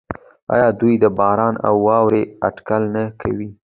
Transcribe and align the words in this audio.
آیا 0.53 0.69
دوی 0.79 0.93
د 1.03 1.05
باران 1.19 1.55
او 1.67 1.75
واورې 1.87 2.21
اټکل 2.47 2.83
نه 2.95 3.03
کوي؟ 3.21 3.49